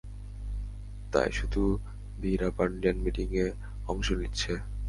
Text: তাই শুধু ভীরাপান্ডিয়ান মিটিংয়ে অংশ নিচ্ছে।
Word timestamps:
তাই 1.11 1.29
শুধু 1.31 1.61
ভীরাপান্ডিয়ান 2.19 2.97
মিটিংয়ে 2.97 3.45
অংশ 3.87 4.07
নিচ্ছে। 4.11 4.51